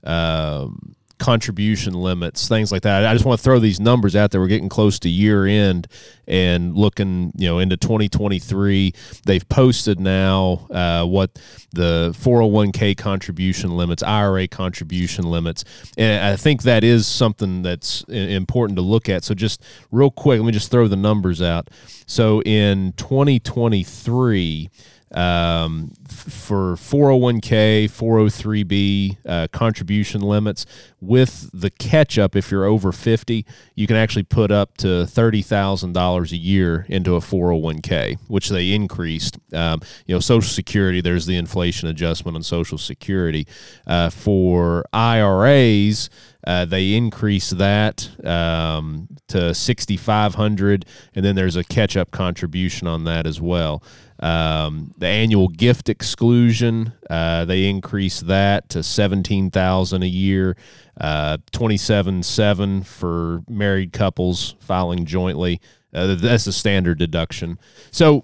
[0.04, 3.06] um, contribution limits, things like that.
[3.06, 4.42] I just want to throw these numbers out there.
[4.42, 5.88] We're getting close to year end
[6.28, 8.94] and looking, you know, into 2023.
[9.26, 11.40] They've posted now uh, what
[11.72, 15.64] the 401k contribution limits, IRA contribution limits,
[15.98, 19.24] and I think that is something that's important to look at.
[19.24, 21.70] So just real quick, let me just throw the numbers out.
[22.08, 24.70] So in 2023
[25.16, 30.66] um, for 401k, 403b uh, contribution limits.
[31.00, 36.32] With the catch up, if you're over 50, you can actually put up to $30,000
[36.32, 39.38] a year into a 401k, which they increased.
[39.54, 43.48] Um, you know, Social Security, there's the inflation adjustment on Social Security.
[43.88, 46.10] Uh, for IRAs,
[46.46, 53.26] uh, they increase that um, to 6500 and then there's a catch-up contribution on that
[53.26, 53.82] as well
[54.26, 60.56] um, the annual gift exclusion uh, they increased that to 17000 a year
[61.00, 65.60] uh, 27.7 for married couples filing jointly
[65.94, 67.60] uh, that's a standard deduction
[67.92, 68.24] so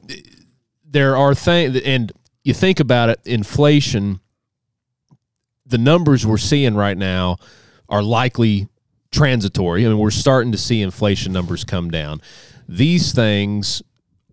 [0.86, 2.12] there are things and
[2.44, 4.20] you think about it inflation
[5.66, 7.38] the numbers we're seeing right now
[7.88, 8.68] are likely
[9.12, 9.86] transitory.
[9.86, 12.22] I mean, we're starting to see inflation numbers come down.
[12.68, 13.82] These things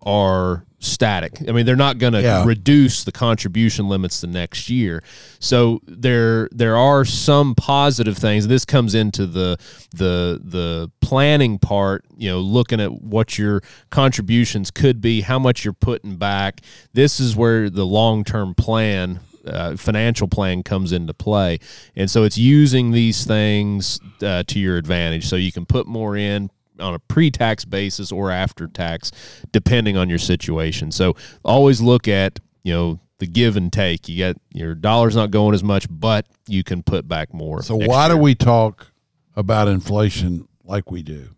[0.03, 1.41] are static.
[1.49, 2.45] I mean, they're not going to Yeah.
[2.45, 5.03] reduce the contribution limits the next year.
[5.41, 8.47] So there there are some positive things.
[8.47, 9.59] This comes into the
[9.91, 15.65] the the planning part, you know, looking at what your contributions could be, how much
[15.65, 16.61] you're putting back.
[16.95, 21.59] This is where the long-term plan uh, financial plan comes into play.
[21.97, 25.27] And so it's using these things uh, to your advantage.
[25.27, 29.12] So you can put more in on a pre-tax basis or after tax,
[29.53, 30.91] depending on your situation.
[30.91, 34.09] So always look at, you know, the give and take.
[34.09, 37.62] You get your dollar's not going as much, but you can put back more.
[37.62, 38.88] So why do we talk
[39.35, 41.31] about inflation like we do?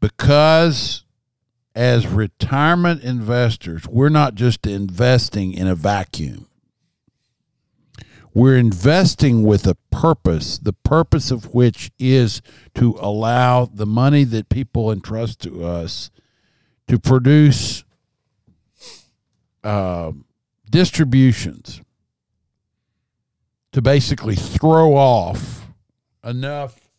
[0.00, 1.04] Because
[1.74, 6.48] as retirement investors, we're not just investing in a vacuum.
[8.36, 12.42] We're investing with a purpose, the purpose of which is
[12.74, 16.10] to allow the money that people entrust to us
[16.86, 17.82] to produce
[19.64, 20.12] uh,
[20.70, 21.80] distributions
[23.72, 25.68] to basically throw off
[26.22, 26.90] enough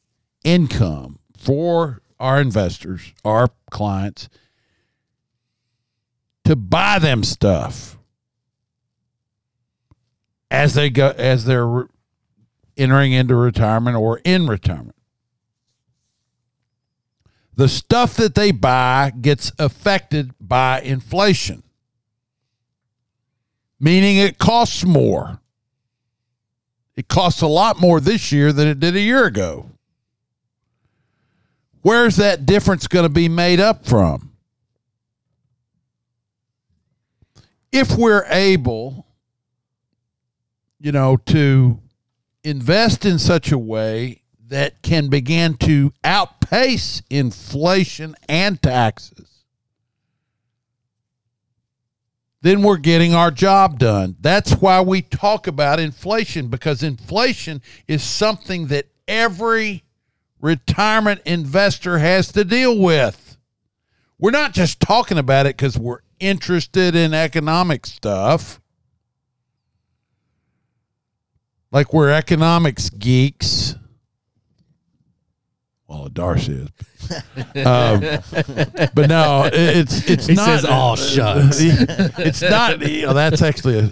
[0.43, 4.28] income for our investors, our clients,
[6.45, 7.97] to buy them stuff
[10.58, 11.86] as they go as they're re-
[12.76, 14.96] entering into retirement or in retirement.
[17.56, 21.62] The stuff that they buy gets affected by inflation,
[23.80, 25.39] meaning it costs more.
[26.96, 29.70] It costs a lot more this year than it did a year ago.
[31.84, 34.32] Where's that difference going to be made up from?
[37.72, 39.07] If we're able,
[40.80, 41.80] you know, to
[42.44, 49.44] invest in such a way that can begin to outpace inflation and taxes,
[52.42, 54.16] then we're getting our job done.
[54.22, 59.84] That's why we talk about inflation because inflation is something that every
[60.40, 63.38] retirement investor has to deal with.
[64.20, 68.62] We're not just talking about it because we're interested in economic stuff.
[71.72, 73.76] Like we're economics geeks.
[75.88, 76.70] Well, Darcy is.
[77.65, 78.02] um,
[78.94, 80.46] but no, it- it's it's He not.
[80.46, 82.82] says, "Aw, shucks." it's not.
[82.82, 83.92] You know, that's actually a.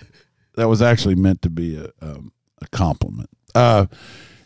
[0.55, 3.29] That was actually meant to be a um, a compliment.
[3.53, 3.85] Uh,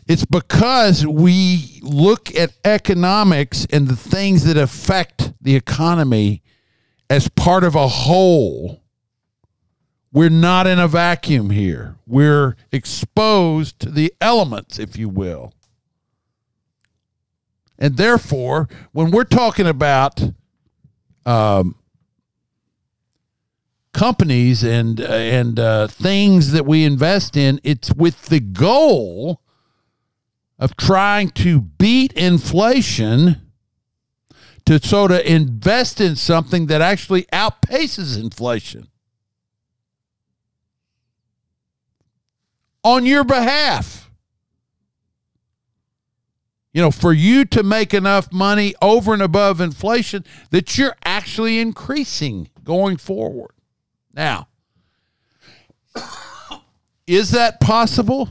[0.06, 6.42] it's because we look at economics and the things that affect the economy
[7.08, 8.79] as part of a whole.
[10.12, 11.96] We're not in a vacuum here.
[12.06, 15.52] We're exposed to the elements, if you will.
[17.78, 20.20] And therefore, when we're talking about
[21.24, 21.76] um,
[23.94, 29.40] companies and and uh, things that we invest in, it's with the goal
[30.58, 33.40] of trying to beat inflation
[34.66, 38.88] to sort of invest in something that actually outpaces inflation
[42.82, 44.10] on your behalf.
[46.72, 51.58] You know, for you to make enough money over and above inflation that you're actually
[51.58, 53.50] increasing going forward.
[54.14, 54.48] Now,
[57.06, 58.28] is that possible?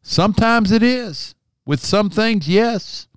[0.00, 1.34] Sometimes it is.
[1.66, 3.08] With some things, yes.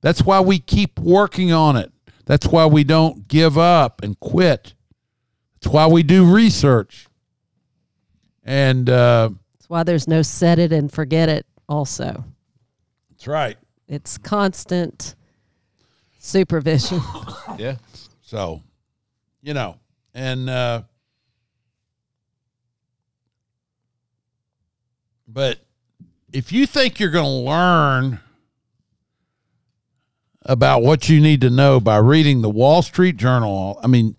[0.00, 1.92] That's why we keep working on it.
[2.24, 4.74] That's why we don't give up and quit.
[5.54, 7.08] That's why we do research.
[8.44, 9.30] And uh,
[9.68, 12.24] That's why there's no set it and forget it, also.
[13.10, 13.58] that's right.
[13.86, 15.14] It's constant
[16.18, 17.00] supervision.
[17.58, 17.76] Yeah.
[18.22, 18.62] So,
[19.42, 19.76] you know,
[20.14, 20.82] and uh
[25.26, 25.58] but
[26.32, 28.20] if you think you're going to learn
[30.42, 34.16] about what you need to know by reading the Wall Street Journal, I mean,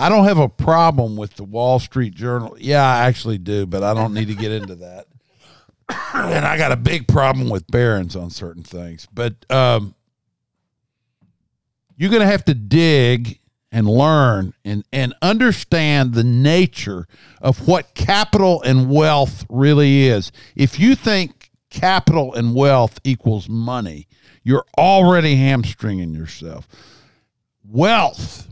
[0.00, 2.56] I don't have a problem with the Wall Street Journal.
[2.58, 5.06] Yeah, I actually do, but I don't need to get into that.
[6.14, 9.06] and I got a big problem with Barron's on certain things.
[9.12, 9.94] But um
[12.00, 13.40] you're going to have to dig
[13.70, 17.06] and learn and, and understand the nature
[17.42, 20.32] of what capital and wealth really is.
[20.56, 24.08] If you think capital and wealth equals money,
[24.42, 26.66] you're already hamstringing yourself.
[27.62, 28.49] Wealth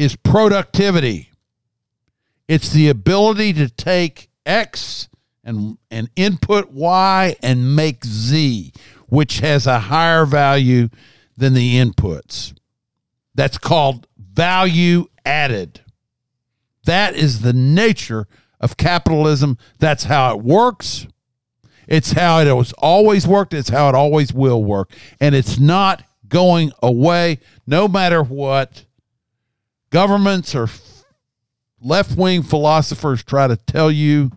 [0.00, 1.28] is productivity.
[2.48, 5.10] It's the ability to take X
[5.44, 8.72] and, and input Y and make Z,
[9.10, 10.88] which has a higher value
[11.36, 12.54] than the inputs.
[13.34, 15.82] That's called value added.
[16.86, 18.26] That is the nature
[18.58, 19.58] of capitalism.
[19.80, 21.06] That's how it works.
[21.86, 23.52] It's how it has always worked.
[23.52, 24.92] It's how it always will work.
[25.20, 28.86] And it's not going away no matter what
[29.90, 30.68] governments or
[31.80, 34.32] left wing philosophers try to tell you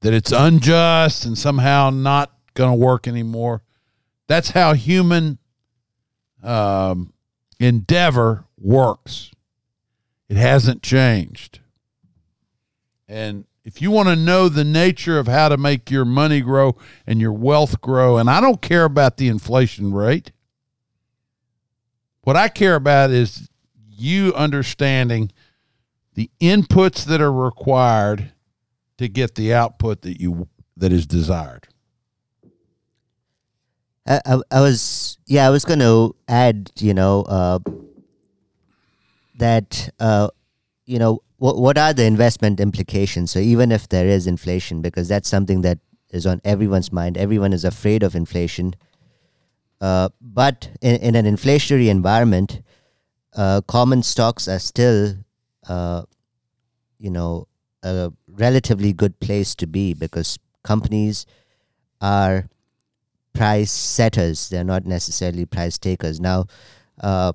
[0.00, 3.62] that it's unjust and somehow not going to work anymore.
[4.26, 5.38] That's how human
[6.42, 7.12] um,
[7.58, 9.30] endeavor works.
[10.28, 11.60] It hasn't changed.
[13.08, 16.76] And if you want to know the nature of how to make your money grow
[17.06, 20.32] and your wealth grow, and I don't care about the inflation rate,
[22.24, 23.48] what I care about is
[23.88, 25.30] you understanding
[26.14, 28.32] the inputs that are required
[28.98, 31.68] to get the output that you that is desired.
[34.06, 37.58] I, I, was yeah I was going to add you know uh,
[39.38, 40.28] that uh,
[40.84, 45.08] you know what what are the investment implications so even if there is inflation because
[45.08, 45.78] that's something that
[46.10, 48.74] is on everyone's mind everyone is afraid of inflation
[49.86, 52.60] uh, but in, in an inflationary environment
[53.36, 55.16] uh, common stocks are still
[55.68, 56.02] uh,
[56.98, 57.46] you know
[57.82, 61.26] a relatively good place to be because companies
[62.00, 62.48] are
[63.34, 64.48] price setters.
[64.48, 66.20] They're not necessarily price takers.
[66.20, 66.46] Now,
[67.00, 67.32] uh,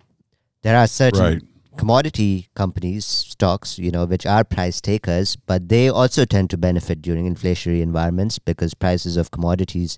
[0.63, 1.41] there are certain Right.
[1.77, 7.01] commodity companies, stocks, you know, which are price takers, but they also tend to benefit
[7.01, 9.97] during inflationary environments because prices of commodities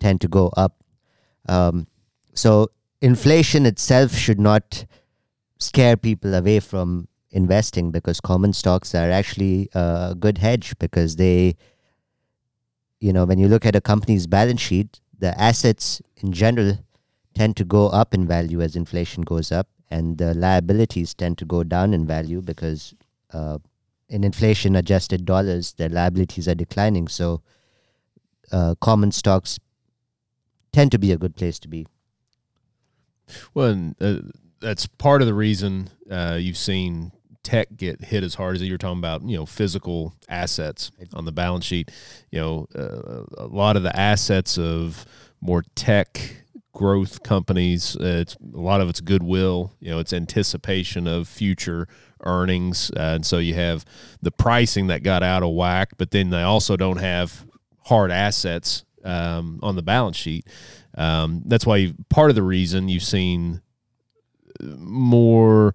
[0.00, 0.81] tend to go up.
[1.48, 1.86] Um,
[2.34, 2.68] so,
[3.00, 4.84] inflation itself should not
[5.58, 11.56] scare people away from investing because common stocks are actually a good hedge because they
[13.00, 16.78] you know when you look at a company's balance sheet the assets in general
[17.34, 21.44] tend to go up in value as inflation goes up and the liabilities tend to
[21.44, 22.94] go down in value because
[23.32, 23.58] uh,
[24.08, 27.08] in inflation adjusted dollars their liabilities are declining.
[27.08, 27.42] So
[28.50, 29.58] uh, common stocks
[30.72, 31.86] tend to be a good place to be
[33.54, 34.16] Well, and, uh,
[34.60, 37.12] that's part of the reason uh, you've seen
[37.42, 39.22] tech get hit as hard as you're talking about.
[39.22, 41.90] You know, physical assets on the balance sheet.
[42.30, 45.04] You know, uh, a lot of the assets of
[45.40, 47.96] more tech growth companies.
[47.96, 49.72] Uh, it's a lot of it's goodwill.
[49.80, 51.88] You know, it's anticipation of future
[52.24, 53.84] earnings, uh, and so you have
[54.22, 55.90] the pricing that got out of whack.
[55.98, 57.46] But then they also don't have
[57.84, 60.46] hard assets um, on the balance sheet.
[60.94, 63.62] Um, that's why part of the reason you've seen
[64.60, 65.74] more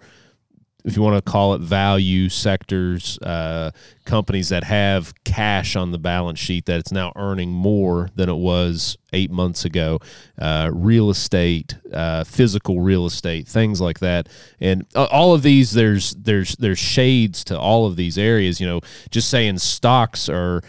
[0.88, 3.72] if you want to call it value sectors, uh,
[4.06, 8.38] companies that have cash on the balance sheet that it's now earning more than it
[8.38, 10.00] was eight months ago,
[10.40, 14.30] uh, real estate, uh, physical real estate, things like that,
[14.62, 18.62] and all of these there's there's there's shades to all of these areas.
[18.62, 20.62] You know, just saying stocks are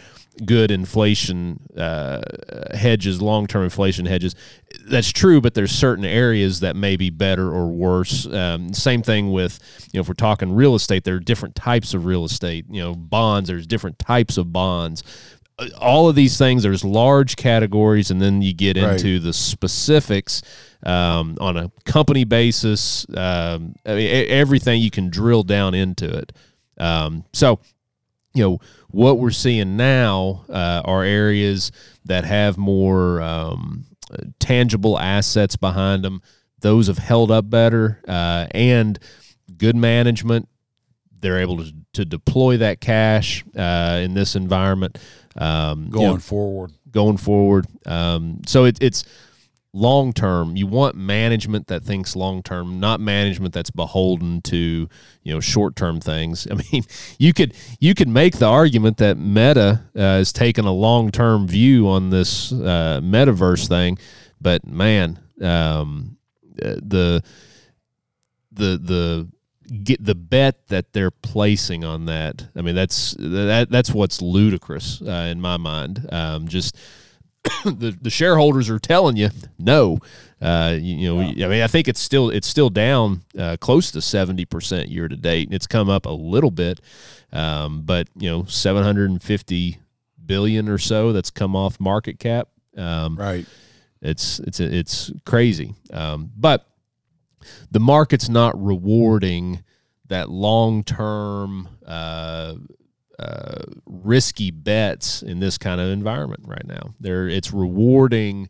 [0.45, 2.21] good inflation uh,
[2.73, 4.35] hedges, long term inflation hedges.
[4.87, 8.25] That's true, but there's certain areas that may be better or worse.
[8.25, 9.59] Um, same thing with,
[9.91, 12.65] you know, if we're talking real estate, there are different types of real estate.
[12.69, 15.03] You know, bonds, there's different types of bonds.
[15.57, 18.91] Uh, All of these things, there's large categories, and then you get Right.
[18.93, 20.41] into the specifics
[20.85, 23.05] um, on a company basis.
[23.15, 26.31] Um, I mean, everything you can drill down into it.
[26.77, 27.59] Um, so,
[28.35, 28.59] you know
[28.91, 31.71] what we're seeing now uh, are areas
[32.05, 33.85] that have more um,
[34.39, 36.21] tangible assets behind them.
[36.59, 38.99] Those have held up better uh, and
[39.57, 40.49] good management.
[41.19, 44.97] They're able to, to deploy that cash uh, in this environment.
[45.35, 46.71] Um, you Going know, forward.
[46.89, 47.67] going forward.
[47.85, 49.03] Um, so it, it's
[49.73, 50.55] long term.
[50.55, 54.89] You want management that thinks long term, not management that's beholden to
[55.23, 56.47] you know short term things.
[56.51, 56.83] I mean,
[57.17, 61.47] you could you could make the argument that Meta uh, has taken a long term
[61.47, 63.97] view on this uh, metaverse thing,
[64.41, 66.17] but man, um,
[66.61, 67.23] uh, the
[68.51, 69.27] the the
[69.83, 72.47] get the bet that they're placing on that.
[72.55, 76.07] I mean, that's that that's what's ludicrous uh, in my mind.
[76.11, 76.75] Um, just
[77.65, 79.99] the the shareholders are telling you no.
[80.41, 83.91] Uh, you, you know, I mean, I think it's still it's still down uh, close
[83.91, 86.79] to seventy percent year to date, it's come up a little bit,
[87.33, 89.79] um, but you know, seven hundred and fifty
[90.25, 92.47] billion or so that's come off market cap.
[92.77, 93.45] Um, Right.
[94.01, 96.65] it's it's it's crazy, um, but
[97.71, 99.63] the market's not rewarding
[100.07, 102.55] that long term uh,
[103.19, 106.93] uh, risky bets in this kind of environment right now.
[106.99, 108.49] There, it's rewarding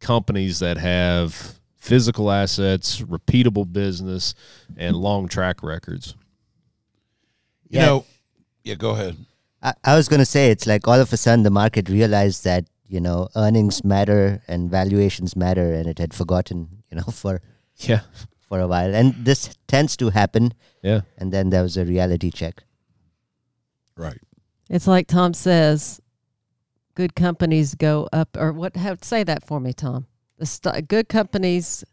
[0.00, 4.34] companies that have physical assets, repeatable business,
[4.76, 6.14] and long track records.
[7.68, 7.86] You Yeah.
[7.86, 8.04] know,
[8.64, 9.16] yeah, go ahead.
[9.62, 12.44] I, I was going to say it's like all of a sudden the market realized
[12.44, 17.40] that you know earnings matter and valuations matter, and it had forgotten you know for
[17.76, 18.00] Yeah,
[18.48, 18.94] for a while.
[18.94, 21.02] And this tends to happen, yeah.
[21.18, 22.64] and then there was a reality check.
[24.00, 24.18] Right.
[24.70, 26.00] It's like Tom says,
[26.94, 28.74] good companies go up, or what?
[28.74, 30.06] How say that for me, Tom?
[30.38, 31.84] The st- good companies,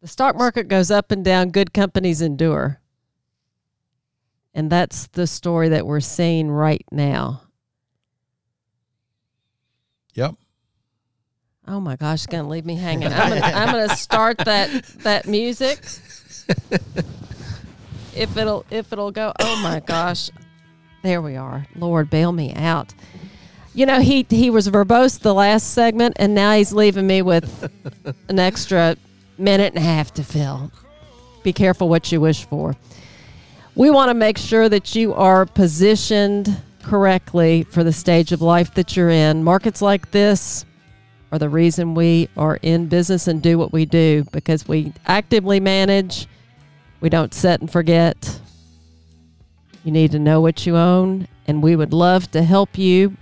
[0.00, 1.50] the stock market goes up and down.
[1.50, 2.80] Good companies endure,
[4.54, 7.42] and that's the story that we're seeing right now.
[10.14, 10.36] Yep.
[11.66, 13.08] Oh my gosh, gonna leave me hanging.
[13.12, 15.84] I'm gonna, I'm gonna start that that music.
[18.14, 19.32] If it'll if it'll go.
[19.38, 20.30] Oh my gosh,
[21.02, 21.66] there we are.
[21.76, 22.94] Lord, bail me out.
[23.72, 27.70] You know he he was verbose the last segment, and now he's leaving me with
[28.28, 28.96] an extra
[29.38, 30.72] minute and a half to fill.
[31.42, 32.76] Be careful what you wish for.
[33.74, 38.74] We want to make sure that you are positioned correctly for the stage of life
[38.74, 39.44] that you're in.
[39.44, 40.64] Markets like this
[41.32, 45.60] are the reason we are in business and do what we do because we actively
[45.60, 46.26] manage.
[47.00, 48.39] We don't set and forget.
[49.84, 53.16] You need to know what you own, and we would love to help you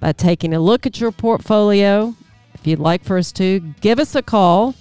[0.00, 2.14] by taking a look at your portfolio.
[2.54, 4.74] If you'd like for us to, give us a call.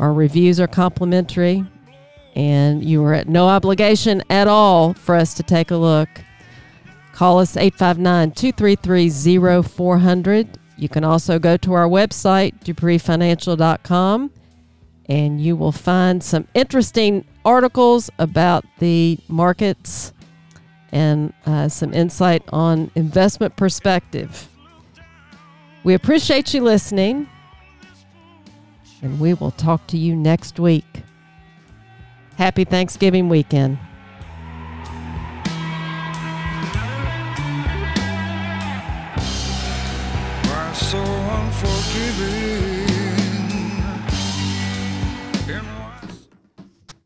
[0.00, 1.64] Our reviews are complimentary,
[2.34, 6.08] and you are at no obligation at all for us to take a look.
[7.12, 10.58] Call us 859 233 0400.
[10.76, 14.30] You can also go to our website, dupreefinancial.com,
[15.08, 20.12] and you will find some interesting articles about the markets
[20.92, 24.48] and uh, some insight on investment perspective.
[25.84, 27.28] We appreciate you listening,
[29.02, 31.02] and we will talk to you next week.
[32.36, 33.78] Happy Thanksgiving weekend.
[40.90, 42.37] so unforgiving.